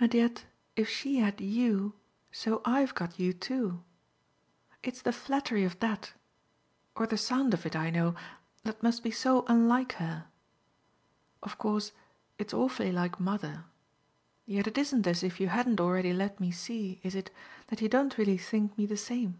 "And 0.00 0.14
yet 0.14 0.46
if 0.76 0.88
she 0.88 1.18
had 1.18 1.38
YOU, 1.38 1.92
so 2.30 2.62
I've 2.64 2.94
got 2.94 3.18
you 3.18 3.34
too. 3.34 3.84
It's 4.82 5.02
the 5.02 5.12
flattery 5.12 5.62
of 5.62 5.78
that, 5.80 6.14
or 6.96 7.06
the 7.06 7.18
sound 7.18 7.52
of 7.52 7.66
it, 7.66 7.76
I 7.76 7.90
know, 7.90 8.14
that 8.64 8.82
must 8.82 9.02
be 9.02 9.10
so 9.10 9.44
unlike 9.48 9.92
her. 9.96 10.24
Of 11.42 11.58
course 11.58 11.92
it's 12.38 12.54
awfully 12.54 12.92
like 12.92 13.20
mother; 13.20 13.66
yet 14.46 14.66
it 14.66 14.78
isn't 14.78 15.06
as 15.06 15.22
if 15.22 15.38
you 15.38 15.48
hadn't 15.48 15.80
already 15.82 16.14
let 16.14 16.40
me 16.40 16.50
see 16.50 17.02
is 17.04 17.14
it? 17.14 17.30
that 17.66 17.82
you 17.82 17.90
don't 17.90 18.16
really 18.16 18.38
think 18.38 18.78
me 18.78 18.86
the 18.86 18.96
same." 18.96 19.38